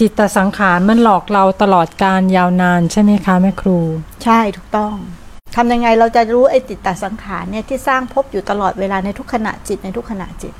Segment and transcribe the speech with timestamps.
[0.00, 3.78] จิตตสังขารมันหลอกเราตลอดการยาวนานใช่ไหมคะแม่ครู
[4.24, 4.94] ใช่ถูกต้อง
[5.56, 10.52] ทำยังไงเราจะรู้ไอ้จิตตสังขารเนี่ยที่สร้างภพอยู่ตลอดเวลาในทุกขณะจิตในทุกขณะจิต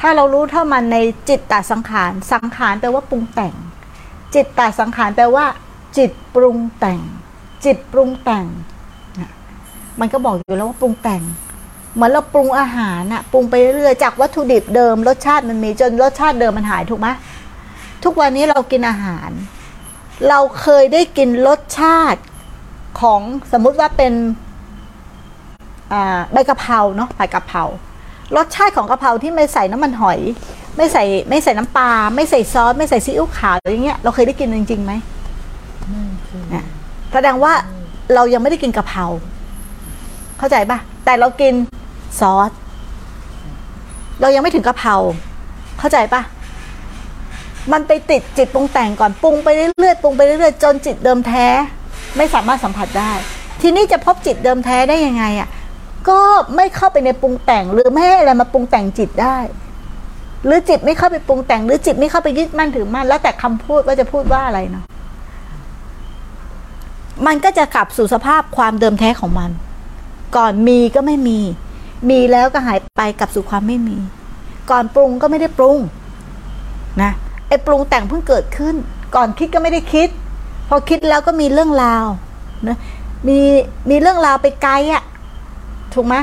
[0.00, 3.54] ถ้าเรารู้เท่ามันในจิตตสังขารสังขารแปลว่าปรุงแต่ง
[4.34, 5.46] จิตตสังขารแปลว่า
[5.98, 7.00] จิตปรุงแต่ง
[7.64, 8.46] จิตปรุงแต่ง
[10.00, 11.22] มันก็บอกอยู่แล้วว่าปรุงแต่ง
[11.94, 17.08] เหมือนเราปรุงอาหารอะปรุงไปเรื่อยจากวัตถุดิบเดิม รสชาติมันมีจนรสชาติเดิมมันหายถูกไหม
[18.04, 19.30] ทุกวันนี้เรากินอาหาร
[20.28, 22.22] เราเคยได้กินรสชาติ
[23.00, 23.20] ของ
[23.52, 24.12] สมมุติว่าเป็น
[25.92, 27.64] อ่าใบกะเพราเนาะใบกะเพรา
[28.36, 30.18] รสชาติของกะเพราที่ไม่ใส่น้ำมันหอย
[30.76, 34.92] ไม่ใส่ไม่ใส่น้ำปลาไม่ใส่ซอสไม่ใส่ซีอิ๊วขาวอย่างเงี้ยเราเคยได้กินจริงๆไหม
[36.50, 36.64] เนี่ย
[37.12, 37.52] แสดงว่า
[38.14, 39.04] เรายังไม่ได้กินกะเพรา
[40.38, 41.54] เข้าใจปะแต่เรากิน
[42.20, 42.50] ซอส
[44.20, 44.94] เรายังไม่ถึงกะเพรา
[45.78, 46.20] เข้าใจปะ
[47.72, 51.46] มันไปติดจิตปรุงแต่งก่อนปรุงไปเรื่อยๆปรุงไปเรื่อยๆจนจิตเดิมแท้
[52.16, 53.12] ไม่สามารถสัมผัสได้
[53.62, 55.48] ทีนี้จะพบจิตเดิมแท้ได้ยังไงอะ
[56.08, 56.20] ก็
[56.56, 59.38] ไม่เข้าไปในปรุงแต่งหรือไม่ให้อะไรมาปรุงแต่งจิตได้
[60.46, 64.84] หรือจิตไม่เข้าไปปรุงแต่ง หรือจิตไม่เข้าไปยึดมั่นถือมั่นแล้วแต่คำพูดว่าจะพูดว่าอะไรเนาะ
[67.26, 69.50] มันก็จะกลับสู่สภาพความเดิมแท้ของมัน
[70.36, 71.38] ก่อนมีก็ไม่มี
[72.10, 73.98] มีแล้วก็หายไปกลับสู่ความไม่มี
[74.70, 75.78] ก่อนปรุงก็ไม่ได้ปรุง
[77.02, 77.12] นะ
[77.48, 78.74] ไอ้ปรุงแต่งเพิ่งเกิดขึ้น
[79.14, 80.08] ก่อนคิดก็ไม่ได้คิด
[80.68, 82.06] พอคิดแล้วก็มีเรื่องราว
[82.68, 82.76] นะ
[83.28, 83.38] มี
[83.90, 85.02] มีเรื่องราวไปไกลอะ
[85.94, 86.14] ถูกไหม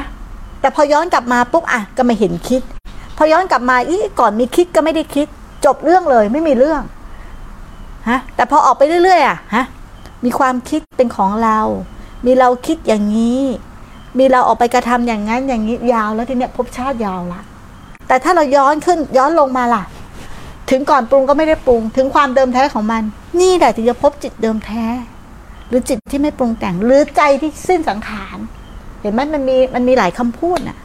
[0.61, 2.61] แต่พอย้อนกลับมาปุ๊บอะก็ไม่เห็นคิด
[3.17, 5.27] พอย้อนกลับมาอีก่อนมีคิดก็ไม่ได้คิด
[5.65, 6.81] จบเรื่องเลยไม่มีเรื่อง
[8.09, 9.65] ฮะแต่พอออกไปเรื่อยๆอะฮะ
[10.25, 11.59] มีความคิดเป็นของเรา
[12.25, 13.41] มีเราคิดอย่างนี้
[14.17, 17.41] มีเราออกไปกระทำอย่างนั้นอย่างนี้ยาวแล้วทีเนี้ยภพชาติยาวละ
[18.07, 19.83] แต่ถ้าเราย้อนขึ้นย้อนลงมาล่ะ
[20.69, 23.03] ถึงก่อนปรุงก็ไม่ได้ปรุง ถึงความเดิมแท้ของมัน
[23.41, 24.85] นี่แหละถึงจะพบจิตเดิมแท้
[25.67, 28.37] หรือจิตที่ไม่ปรุงแต่งหรือใจที่สิ้นสังขาร
[29.01, 30.77] เห็นไหมมันมีมันมีหลายคำพูดน่ะ